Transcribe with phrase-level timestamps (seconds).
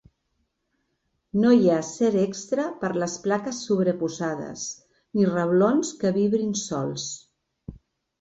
[1.41, 4.63] No hi acer extra per les plaques sobreposades
[5.19, 7.05] ni reblons que vibrin solts.